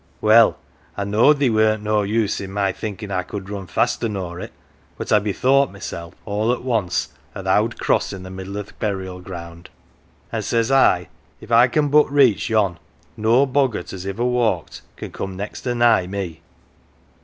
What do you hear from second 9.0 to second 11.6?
ground, an" 1 says I,' If